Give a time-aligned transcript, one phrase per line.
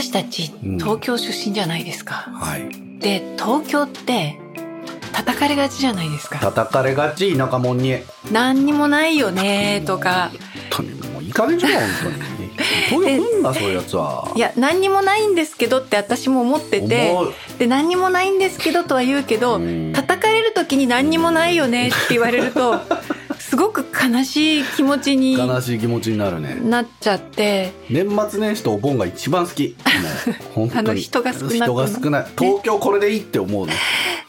[0.00, 0.78] 私たちうん。
[0.78, 2.14] 東京出身じゃないですか。
[2.14, 2.68] はい。
[3.00, 4.38] で東京って
[5.12, 6.38] 叩かれがちじゃないですか。
[6.38, 7.98] 叩かれがち田舎者に。
[8.30, 10.30] 何にもないよねとか。
[10.30, 10.38] 本
[10.70, 12.48] 当にもういい加減じゃん本当に。
[12.88, 14.32] 東京来んなそういうやつは。
[14.36, 17.12] いや何にもないんですけどって私も思ってて。
[17.58, 19.92] で何にもないんですけどとは言うけどうん。
[19.92, 22.84] 叩かれる時に何にもないよねって言われるとす
[23.58, 26.54] ごく悲しい気持ちに悲しい気持ちになるね。
[26.54, 27.72] なっちゃって。
[27.90, 29.76] 年末年始とお盆が一番好き。
[30.56, 30.90] もう 本当に。
[30.90, 32.26] あの人が少なく人が少ない。
[32.38, 33.74] 東京これでいいって思うね。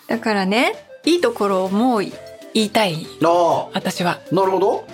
[0.08, 0.74] だからね
[1.06, 2.12] いいところも言
[2.54, 3.06] いたい。
[3.24, 4.20] あ私は。
[4.32, 4.88] あなるほど。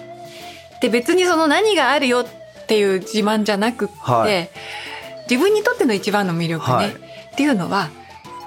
[0.82, 4.50] で別にその何があるよっていう自慢じゃなくって、はい。
[5.30, 6.90] 自分にとっての一番の魅力ね、はい。
[6.90, 6.92] っ
[7.36, 7.90] ていうのは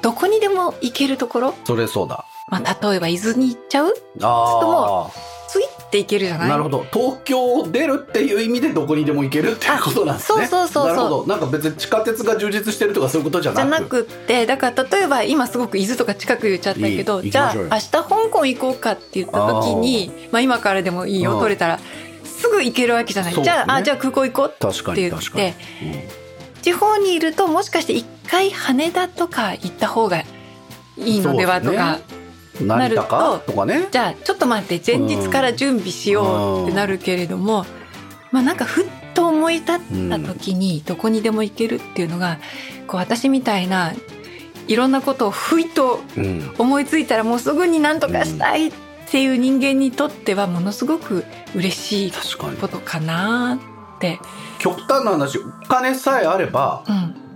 [0.03, 2.25] どこにでも行けるところ、それそうだ。
[2.51, 3.95] まあ、例えば伊豆に行っちゃう。
[4.23, 5.11] あ
[5.49, 6.47] スイッて行けるじゃない？
[6.49, 6.87] あなるほど。
[6.93, 10.45] 東京を出るっていう意味でどこにでも行けるっていうことなんですね。
[10.45, 10.95] あそうそうそうそう。
[10.95, 11.27] なるほど。
[11.27, 13.71] なんか別に地下鉄が充実してるとかそういうことじゃなく？
[13.71, 21.41] じゃなくってだから例えば今すごく伊豆とか近く言っちゃったけどじゃあ明日香港行こうかって言った時にまあ、今からでもいいようん。
[21.41, 21.79] 取れたら
[22.25, 23.43] すぐ行けるわけじゃない、ね。
[23.43, 25.53] じゃああじゃあ空港行こうって言っに確かに。
[25.53, 25.55] て、
[26.63, 30.27] 地方にいるともしかして一回羽田とか行った方がい
[31.17, 31.99] いのではとか、
[32.61, 33.43] うん、成田か？
[33.47, 33.89] とかね。
[33.91, 37.67] じゃあちょっと待って前日から準備しようってなるけれども、
[38.31, 39.79] まあなんかふっと思い立っ
[40.11, 42.39] た時にどこにでも行けるっていうのが
[42.87, 43.93] こう私みたいな
[44.69, 48.73] いろんなことをふいとうん思いついたらもうすぐに何とかしたいっ
[49.11, 52.13] ていう人間にとってはものすごく嬉しい
[52.61, 53.59] ことかな
[53.97, 54.21] って。
[54.59, 57.28] 極端な話お金さえあればうん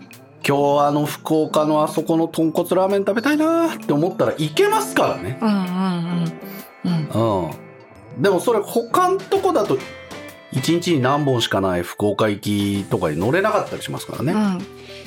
[0.46, 5.38] 今日あの福岡のあそこの豚骨ラーメン食べたいなって思ったら行けますからね。
[5.40, 5.56] うんうん
[6.84, 7.44] うんうん。
[7.44, 8.22] うん。
[8.22, 9.78] でもそれ他のとこだと
[10.52, 14.58] 1日に何本しかない福岡行きとかに乗れなかったりしますからね、うん、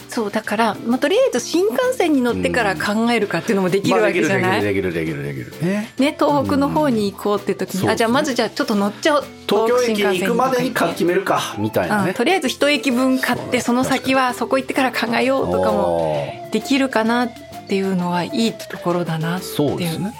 [0.10, 5.66] そうだから、まあ、とりあえず新幹線に乗ってから考えるかっていうのもできるわけじゃない、まあできるできるできるできる。
[5.66, 7.90] ねね、東北の方に行こうって時に、うん。
[7.90, 9.24] あじゃあまずじゃあちょっと乗っちゃおう。
[9.48, 10.20] 東京駅に。
[10.20, 11.56] 行くまでに決めるか。
[11.58, 17.32] みたいなね、とりあえず一駅分買ってその先はそこ行ってから考えようとかもおできるかなっ
[17.68, 20.14] ていうのはいいところだなーそうですね。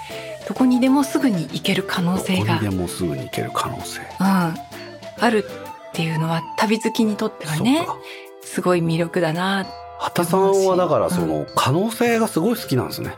[0.48, 4.00] どこにでもすぐに行ける可能性が、どこにでもすぐに行ける可能性。
[4.20, 4.54] うん、あ
[5.30, 7.96] るっていうのは旅好きにとってはねそうか
[8.46, 9.66] すごい魅力だな。
[9.98, 13.16] 畑さんはだからその可能性がすごい好きなんですね。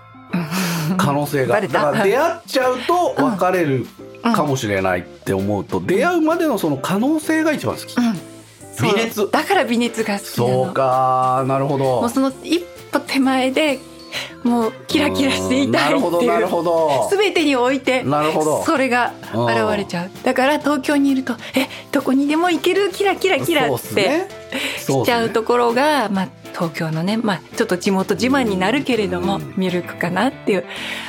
[0.97, 1.61] 可能性が。
[1.61, 3.87] だから出会っちゃうと別れる
[4.25, 7.95] うんかもしれないって思うと出会うまでのその可能性が一番好き。
[8.83, 9.31] 微熱。
[9.31, 11.85] だから微熱が好きそうかなるほど。
[12.01, 13.79] もうその一歩手前で
[14.45, 16.49] もうキラキラしていたいっていう。
[17.11, 18.05] 全てにおいて
[18.65, 20.11] それが現れちゃう。
[20.23, 24.09] だから東京にいるとえどこにでも行けるキラキラキラってね。
[24.09, 24.29] ね。
[24.79, 29.43] しちゃうところが、まあ、東京のね、まあ、ちょっと地元自慢になるけれどもうん。
[29.59, 30.65] 魅力かなっていう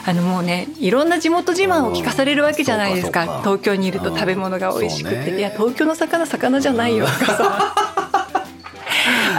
[0.05, 3.39] あのもうねいろんな地元自慢を聞かされるわけじゃないですか。
[3.43, 5.37] 東京にいると食べ物が美味しくて、ね。
[5.39, 7.05] いや東京の魚魚じゃないよ。
[7.05, 7.75] とかさ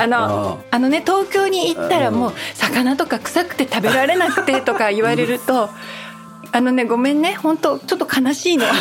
[0.03, 5.69] あのあのね東京に行ったらもう魚とか臭くて食べられなくてとか言われると
[6.53, 8.65] あのねごめんね本当ちょっと悲しいの。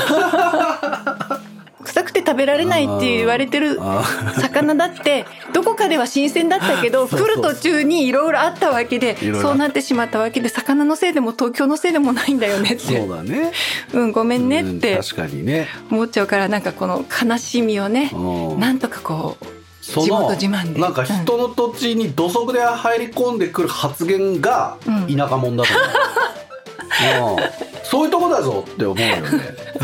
[1.83, 4.03] 臭くて食べられないって言われてるあ
[4.37, 13.51] 魚だってどこかでは新鮮だったけど来る途中にいろいろあったわけでそうなってしまったわけで魚のせいでも東京のせいでもないんだよねっそうてだね。
[13.93, 15.67] うんごめんねっうんて確かにね。
[15.89, 18.59] 思っちゃうからなんかこの悲しみをねうん。
[18.59, 19.45] なんとかこう
[19.89, 20.29] その
[20.77, 25.17] なんか人の土地に土足で入り込んでくる発言がうん。
[25.17, 25.73] 田舎者だと
[27.17, 27.43] 思う、 うん。
[27.83, 29.21] そういうとこだぞって思うよね。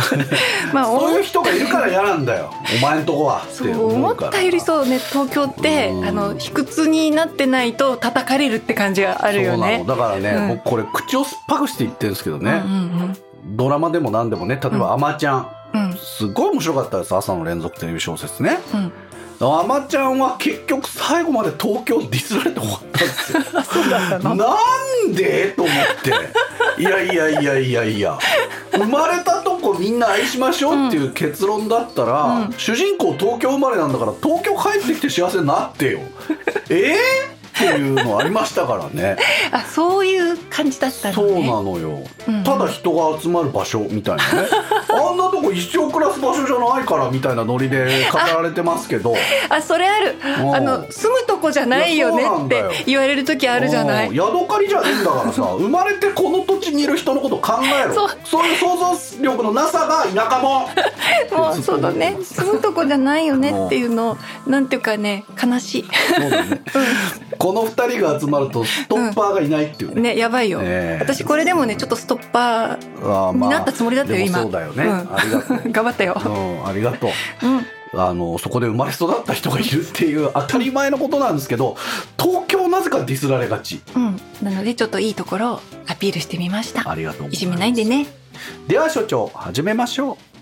[0.71, 2.53] まあそういう人がいるから嫌なんだよ。
[2.79, 6.05] お前んとこはってそう思ったよりそうね東京ってうん。
[6.05, 9.83] あの卑屈になってないと叩かれるって感じがあるよね。
[9.87, 10.47] だからね、うん。
[10.49, 13.17] 僕これ口を酸っぱくして言ってるんですけどね、うんうん
[13.47, 15.97] ドラマでも何でもね例えば「あまちゃん」うん。
[16.01, 18.59] すごい面白かったです朝の連続テレビ小説ね。
[18.73, 18.91] うん
[19.39, 23.39] あまちゃんは結局最後まで東京ディスられて終わったんですよ。
[24.35, 25.53] なんで？
[25.55, 26.81] と思って。
[26.81, 28.17] いやいやいやいやいや。
[28.71, 32.53] 生まれたとこみんな愛しましょうっていう結論だったら、うん。
[32.57, 35.99] 主人公東京生まれなんだから東京帰ってきて幸せになってよ。
[36.69, 36.95] え？
[36.95, 36.95] ー、
[37.55, 39.15] っていうのありましたからね。
[39.51, 41.33] あそういう感じだったのね。
[41.33, 42.43] そうなのよ、うん。
[42.43, 44.47] ただ人が集まる場所みたいなね。
[44.91, 49.15] あんなとこ一生暮らす場所じゃないからみたいなノリで語られてますけど。
[49.49, 50.15] あそれある。
[50.43, 50.55] ん。
[50.55, 54.15] あの住むとここじゃないよねって言われる時あるじゃない？
[54.15, 57.93] ヤドカリじゃねえんだからさ 生まれてこの土地にいる人のこと考えろ。
[57.93, 58.09] そう。
[58.23, 60.67] そういう想像力のなさが田舎も
[61.37, 62.17] もうそうだね。
[62.23, 65.85] 住むとこじゃないよねっていうのなんていうかね悲しい。
[66.15, 66.61] そうだね、
[67.31, 77.65] うん、この二人が集まるとストッパーがいないっていうね、うん、ねやばいよ、えー、私これでもねちょっとストッパーになったつもりだったよ、今そうだよね、うん、ありがとう頑張ったよ、うん、ありがとう、うん
[77.97, 81.77] あのそこで生まれ育った人がいるっていう当たり前のことなんですけど
[82.19, 86.89] 東京なぜかディスられがち、うん、なのでちょっといいところをアピールしてみました。
[86.89, 88.07] ありがとういじめないんでね。
[88.67, 90.35] では所長始めましょう。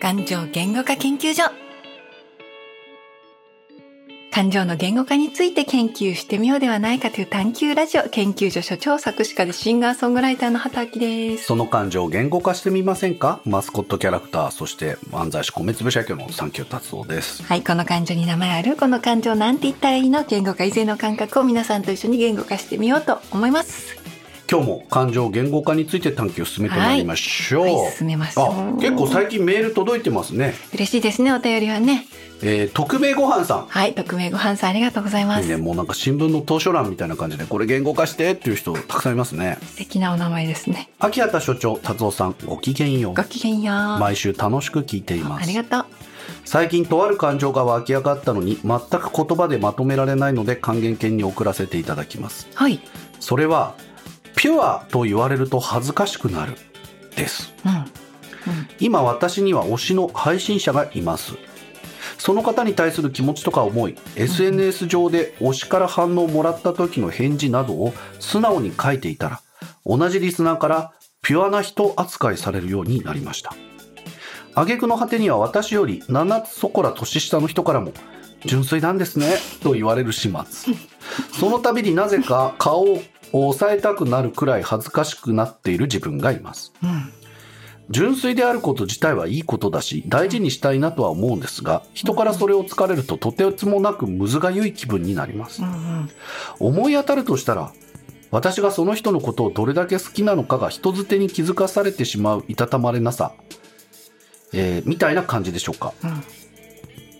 [0.00, 1.65] 感情言語化研究所
[4.36, 11.46] 感情の言語化について研究してみようではないかという探求ラジオ研究所所長作詞家でシンガーソングライターの畑明です。
[11.46, 13.40] その感情を言語化してみませんか？
[13.46, 17.44] マスコットキャラクターそして漫才師米粒社協のサンキュー達夫です。
[17.44, 20.22] はいこの感情に名前あるこの感情なんて言ったらいいの？
[20.24, 23.96] 言語化以前の感覚を皆さんと一緒に言語化してみようと思います
[24.50, 27.74] 今日も感情言語化について探求を進めてまいりましょう、はい。
[27.74, 28.80] はい、進めましょう。
[28.80, 30.54] 結構最近メール届いてますね。
[30.72, 32.06] 嬉しいですねお便りはね。
[32.42, 33.66] えー、匿名ごはんさん。
[33.66, 39.58] はい匿名ごはんさんありがとうございます、ね、もうなんか新聞の図書欄みたいな感じでこれ言語化してっていう人たくさんいますね。
[39.62, 40.90] 素敵なお名前ですね。
[40.98, 43.14] 秋畑所長達夫さんごきげんよう。
[43.14, 43.76] ごきげんよう。
[43.98, 45.42] 毎週楽しく聞いています。
[45.42, 45.86] ありがとう。
[46.44, 52.48] 最近とある感情が湧き上がったのに全く言葉でまとめられないので還元犬に送らせていただきます。
[52.54, 52.80] はい。
[53.18, 53.74] それは
[54.46, 56.52] ピュアと言われると恥ずかしくなる
[57.16, 57.72] です、うん。
[57.72, 57.84] うん、
[58.78, 61.34] 今私には推しの配信者がいます。
[62.16, 69.40] その方に対する気持ちとか思い SNS 上で推しから反応をもらった時の返事などを素直に書いていたら
[69.84, 70.92] 同じリスナーから
[71.22, 73.52] ピュアな人扱いされるようになりました。
[74.54, 77.92] 挙句の果てには私より7つそこら年下の人からも
[78.44, 80.74] 純粋なんですねと言われる始末。
[81.32, 83.02] その度になぜか顔を
[83.42, 87.12] 抑えたくなるくらい恥ずかしくなっている自分がいます、うん。
[87.88, 96.10] 純粋であること自体はいいことだし大事にしたいなとは思うんですが人からそれを突かれるととてつもなくむずがゆい気分になります、うんうん、
[96.58, 97.72] 思い当たるとしたら
[98.30, 103.32] 私がその人のことをどれだけ好きなのかが人づてに気づかされてしまういたたまれなさ、
[104.52, 106.24] えー、みたいな感じでしょうか、うん、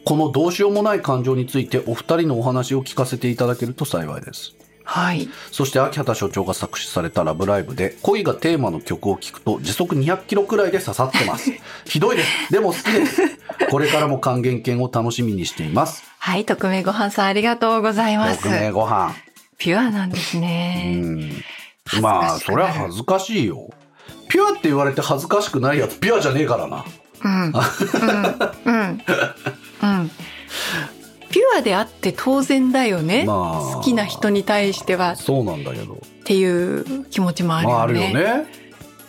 [0.04, 11.52] このどうしようもない感情についてお二人のお話を聞かせていただけると幸いですはい、そして秋畑所長が作詞された「ラブライブ!」で恋がテーマの曲を聴くと時速200キロくらいで刺さってます。
[11.84, 12.52] ひどいです。
[12.52, 13.22] でも好きです。
[13.68, 16.04] これからも還元券を楽しみにしています。
[16.18, 18.42] はい匿名ごはんさんありがとうございます。
[18.44, 19.14] 匿名ごはん。
[19.58, 21.02] ピュアなんですね。
[22.00, 23.68] まあそれは恥ずかしいよ。
[24.28, 26.84] ピュアって言われて恥ずかしくないやつピュアじゃねえからな。
[27.24, 27.32] うん。
[27.32, 27.52] うん。
[28.64, 29.02] うん、
[29.82, 30.10] うん
[31.36, 35.16] ピュアであって当然だよね、まあ、好きな人に対しては。
[35.16, 35.96] そうなんだけど。
[35.96, 38.12] っていう気持ちもあるよね。
[38.14, 38.46] まあ、よね。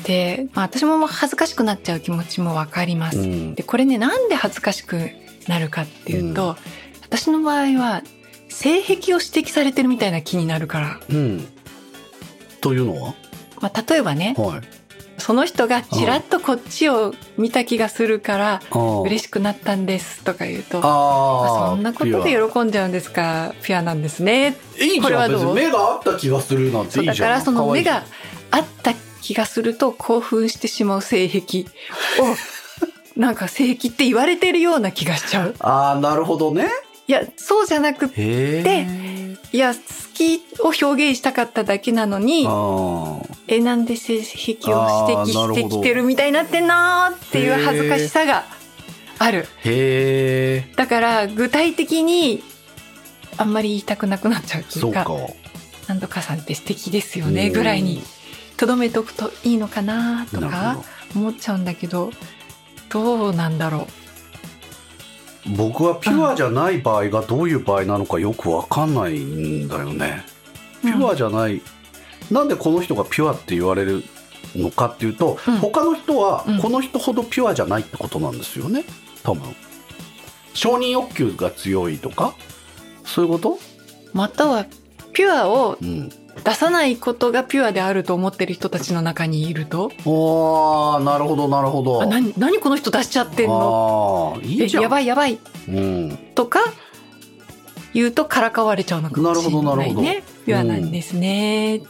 [0.03, 3.19] で、まあ、私も恥ずかしくなっちゃう気持ちもわかります。
[3.19, 5.09] うん、でこれねなんで恥ずかしく
[5.47, 6.55] なるかっていうと、うん、
[7.03, 8.03] 私の場合は
[8.49, 10.99] 性癖を指摘されてるみたいな気になるから。
[11.09, 11.47] うん、
[12.59, 13.13] というのは、
[13.61, 14.76] まあ、例えばね、はい、
[15.27, 18.61] その人がちらっとこっちを見た気がするから
[19.03, 23.53] 嬉しくなったんですとか言うとあそんなことで喜んじゃうんですか？
[23.61, 24.55] ピュアなんですね。
[24.79, 25.53] いいこれはどう？
[25.53, 27.15] 目が合った気がするなんていいじゃん。
[27.17, 28.03] だからその目が
[28.51, 31.65] 合った気がすると興奮してしまう性癖を
[33.19, 35.55] なんか性癖って言われてるような気がしちゃう。
[35.59, 36.69] ああなるほどね。
[37.09, 38.87] いやそうじゃなくて
[39.51, 39.79] いや好
[40.13, 42.45] きを表現したかっただけなのに
[43.47, 48.45] えなんで性癖を指摘してきてるみたいになってんなっていう恥ずかしさが
[49.19, 49.47] ある。
[49.63, 52.43] へだから具体的に
[53.37, 55.07] あんまり言いたくなくなっちゃうっていうか
[55.87, 58.03] 「なんとかさんって素敵ですよね」ぐらいに
[58.57, 60.83] とどめておくといいのかなとか
[61.15, 62.11] 思っちゃうんだけど
[62.89, 64.07] どうなんだろう。
[65.55, 70.25] 僕はピュアじゃない場合がどういう場合なのかよく分かんないんだよね。
[70.81, 71.61] ピュアじゃない、うん、
[72.31, 74.03] なんでこの人がピュアって言われる
[74.55, 78.83] のかっていうと、うん、他の人はこの人ほどピュアじゃないってことなんですよね。
[79.23, 79.55] 多分。
[80.53, 82.33] 承認欲求が強いとか？
[83.05, 83.59] そういうこと？
[84.13, 84.65] または
[85.13, 85.77] ピュアを
[86.43, 89.91] 出さないことがピュアであると思ってる人たちの中にいると？
[90.05, 92.05] ああなるほどなるほど。
[92.05, 94.39] 何何この人出しちゃってんの？
[94.43, 94.83] いいじゃん。
[94.83, 96.59] やばいやばい、うん、とか
[97.93, 101.77] 言うとからかわれちゃうのかもしれないねピュアなんですね。
[101.77, 101.87] って。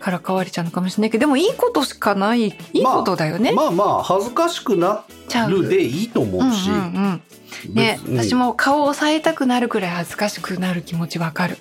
[0.00, 2.46] からかわれちゃうのかもしれないけどでもいいことしかない。
[2.46, 5.04] いいことだよね、まあ、まあまあ恥ずかしくな
[5.48, 6.72] るでいいと思うし、う。
[6.72, 7.22] んうん
[7.68, 7.74] うん。
[7.74, 11.58] ね、別うん私も顔を押さえたくなるくらい恥ずかしくなる気持ちわかる。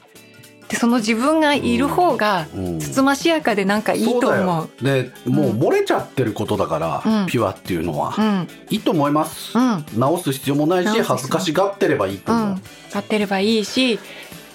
[0.69, 4.21] でその自分がいる方がうんつつましやかでなんかいいと思う。
[4.24, 5.03] そうだよ。
[5.03, 7.27] でもう漏れちゃってることだから、うん。
[7.27, 8.48] ピュアっていうのは、うん。
[8.71, 9.86] いいと思います、うん。
[9.98, 12.55] 直す必要もないし恥ずかしがってればいいと思う、うん。
[12.55, 14.00] 立ってればいいし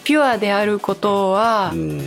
[0.07, 2.01] ピュアであることはうん。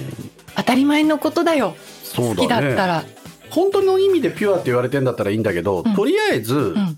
[0.56, 1.76] 当たり前のことだよ。
[2.02, 3.04] そう好きだったら。
[3.50, 5.96] 本当の意味でピュアって言われてんだったらいいんだけど、うん。
[5.96, 6.98] とりあえず、うん。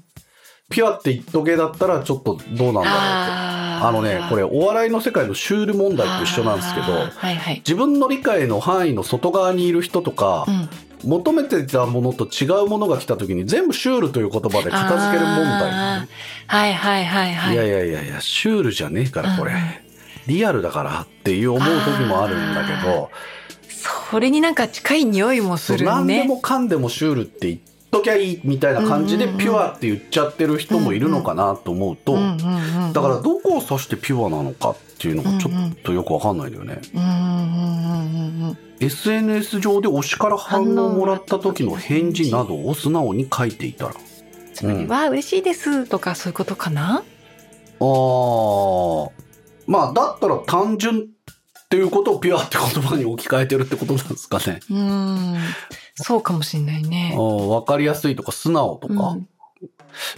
[0.69, 3.41] ピュアって言っとけだったらちょっとどうなんだろうって。
[3.83, 7.55] あのねこれお笑いの世界のシュール問題と一緒なんですけどはいはい。
[7.55, 10.69] 自分の理解の範囲の外側にいる人とか、うん。
[11.09, 17.55] 求めてたものと違うものが来た時に全部シュールという言葉で片付ける問題、はいはいはいはい。
[17.55, 19.63] いやいやいやいやシュールじゃねえからこれ、うんうん
[20.27, 23.09] リアルだからっていう思う時もあるんだけど
[24.09, 27.59] それになんか近い匂いもする何でねもかんでもシュールって言っ
[27.91, 36.79] ときゃいいみたいな感じでピュアって言っちゃってる人もいるのかなと思うと、だからどこを指してピュアなのかっていうのがちょっとよくわかんないんだよね。
[38.79, 43.95] SNS 上で推しから反応をもらった時の返事などを素直に書いていたら。
[44.53, 47.03] つまりは嬉しいですとかそういうことかな？
[47.79, 49.11] あー
[49.67, 51.03] まあだったら単純っ
[51.69, 54.59] ていうことをピュアって言葉に置き換えてるってことなんですかね。
[54.69, 55.37] うん
[55.95, 58.93] そうかもしれないねわかりやすいとか素直とか。
[58.93, 59.27] うん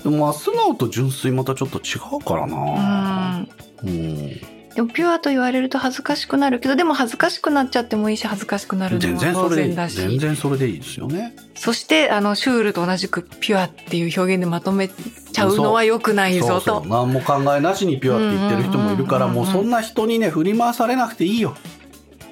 [0.04, 3.38] でもまあ素直と純粋またちょっと違うからうな。
[3.40, 3.50] ん
[3.84, 4.42] うん。
[4.76, 9.98] でもピュアと言われると恥ずかしくなるけどでも恥ずかしくなっちゃってもいいし恥ずかしくなるの全も当然だし。
[9.98, 11.36] 全然それでいいですよね。
[11.56, 16.84] そしてあのシュールと同じくピュアっていう表現でまとめちゃうのは良くないぞそうそう。
[16.84, 16.90] と。
[16.90, 21.56] 何も考えなしにピュアって言ってる人もいるからもうそんな人にね振り回されなくていいよ。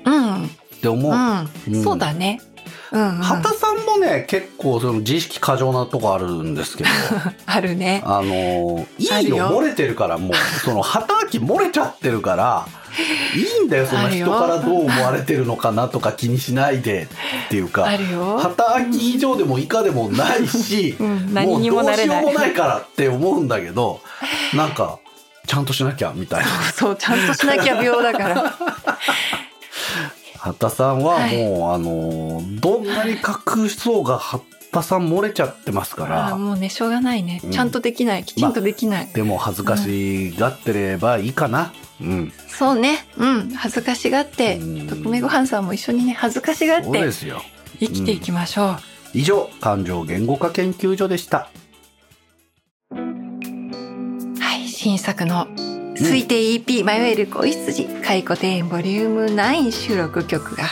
[0.06, 0.50] うん、っ
[0.82, 1.12] て思う。
[1.12, 1.84] うん、うん。
[1.84, 2.42] そうだね。
[2.92, 6.90] うん、うん、畑さんもね結構その自意識過剰なとこあるんですけど
[7.46, 8.04] あるね。
[8.06, 10.32] あのいいよ漏れてるからもう
[10.64, 12.68] その畑秋漏れちゃってるから
[13.36, 17.08] いいんだよその人からどう思われてるのかなとか気にしないで
[17.46, 18.38] っていうかあるよ。
[18.38, 22.24] 畑秋以上でも以下でもないし、 うん、何にもなれない。
[22.24, 24.02] もうどうしようもないからって思うんだけど
[24.54, 25.00] なんか
[25.48, 28.54] ちゃんとしなきゃみたいなそう、ちゃんとしなきゃ病だから。
[30.44, 37.42] 畑さんはもう、はいあのどんなに隠そうが畑さん漏れちゃってますかあらーもうね、しょうがないね。
[37.52, 38.24] ちゃんとできない。
[38.24, 39.08] きちんとできない。
[39.14, 41.72] でも恥ずかしがってればいいかな
[42.02, 43.06] うんそうね。
[43.18, 43.50] うん。
[43.52, 47.42] 恥ずかしがってうん、特命ごはんさんも一緒にね、恥ずかしがっそうでてすよ
[47.80, 48.78] 生きていきましょう。
[49.14, 51.50] 以上感情言語化研究所でした
[52.90, 55.48] はい、新作の
[56.02, 60.66] 推定 EP、迷える恋筋解雇庭園ボリューム9収録曲が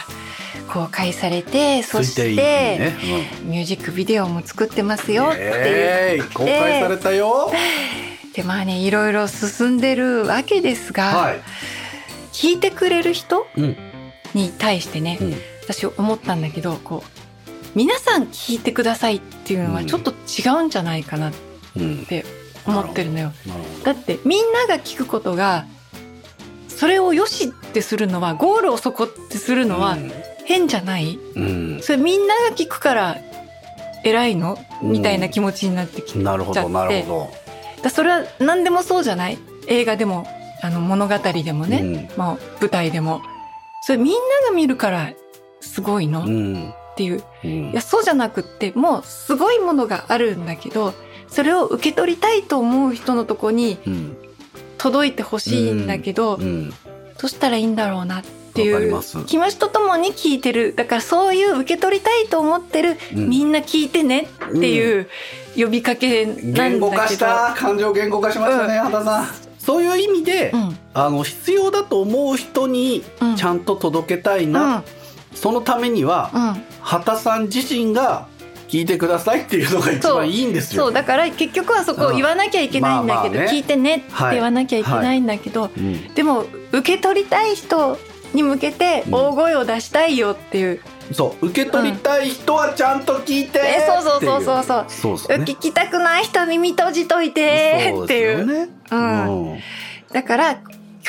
[0.72, 2.96] 公開されてそして、ね、
[3.44, 7.52] ミュージックビデオも作ってますようん、ってえーい公開されたよ。
[8.34, 11.42] でまあねいろいろ進んでるわけですが、はい、
[12.32, 13.76] 聞いてくれる人うん。
[14.36, 15.34] に対してね、うん。
[15.64, 17.20] 私思ったんだけどこう
[17.76, 21.34] 皆さん聞いてくださいっていうのはちょっと違うんじゃないかなっ
[21.78, 22.26] うん、て
[22.70, 23.32] 思ってるのよ。
[23.84, 25.66] だってみんなが聞くことが
[26.68, 29.98] それを良しってするのはゴールをそこってするどのは
[30.46, 33.18] 変じゃない、うん、それみんなが聞くから
[34.04, 34.58] 偉いの？
[34.82, 34.92] うん。
[34.94, 37.30] みたいな気持ちになってきうん、なるほどなるほ
[37.84, 39.38] だそれは何でもそうじゃない？
[39.68, 40.26] 映画でも
[40.62, 43.22] あの物語でもどね、まあ、舞台でも。
[43.82, 45.14] それみんなが見るから
[45.62, 46.74] すごいの、っうん。
[46.98, 47.24] ていう。
[47.44, 47.72] うん。
[47.72, 50.94] いやそうじゃなくってもうすごいものがあるんだけど
[51.32, 54.18] それを受け取りたいと思う人のとこにうん。
[54.80, 56.70] 届いてほしいんだけど、うん。
[56.70, 56.76] ど
[57.26, 60.74] うしたらいいんだろうなっていう気持ちとともに聞いてる。
[60.74, 63.30] だからそういう受け取りたいと思ってる、うん。
[63.30, 65.10] みんな聞いてねっていう
[65.58, 69.28] 呼びかけなんだけど、言語化した感情言語化しましたね、畑さん。
[69.58, 70.78] そういう意味で、うん。
[70.94, 74.84] あの必要だと思う人にうんちゃんと届けたいな、
[75.36, 76.64] そのためには、うんうん。
[76.82, 78.29] 畑さん自身が
[78.70, 80.84] 聞いてくださいっていうのが一番いいんですよ。
[80.84, 83.52] そうだから結局はそこを言わなきゃいけないんだけど、まあまあね。
[83.52, 86.14] 聞いてねって言わなきゃいけないんだけど、うん。
[86.14, 87.98] でも受け取りたい人
[88.34, 95.18] に向けて大声を出したいよっていう、そう受け取りたい人はちゃんと聞いてっていう、えそうそうそうそうそう。
[95.18, 95.46] そうね。
[95.46, 99.52] 聞きたくない人耳閉じといてそうっていうね、うん。
[99.52, 99.60] うん。
[100.14, 100.60] だから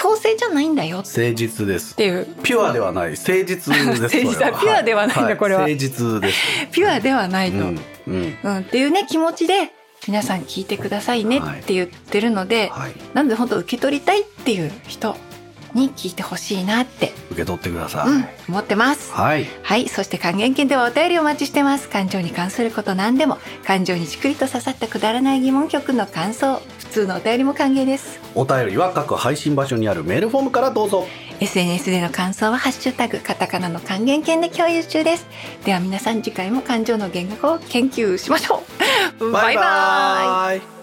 [0.00, 1.94] 強制じゃないんだよっ誠実です。
[1.94, 2.26] ていう。
[2.42, 3.10] ピュアではない。
[3.10, 5.36] 誠実です 誠実はピュアではないんだい。
[5.36, 5.60] これは。
[5.60, 6.38] 誠実です、
[6.72, 8.22] ピュアではないと、ううん。
[8.22, 8.56] んうん。
[8.60, 9.72] っていうね気持ちで
[10.08, 15.14] 皆さん聞いてくださいねって言ってるので、はい、なので本当受け取りたいっていう人
[15.74, 19.12] に聞いてほしいなって、受け取ってください、うん、思ってます。
[19.12, 19.46] はい。
[19.62, 19.88] はい。
[19.88, 21.88] そして還元券ではお便りお待ちしてます。
[21.88, 28.20] 感情に関すること何でも、感情にしっくりと刺さったくだらない疑問曲の感想、普通のお便りも歓迎です。
[28.34, 31.06] お便りは各配信場所にあるメールフォームからどうぞ。
[31.40, 35.26] SNS での感想はハッシュタグカタカナの還元券で共有中です。
[35.64, 38.62] では皆さん次回も感情の言語を研究しましょ
[39.20, 39.30] う。
[39.30, 40.79] バイバイ